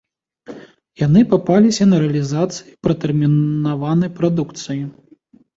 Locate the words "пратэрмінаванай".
2.87-4.13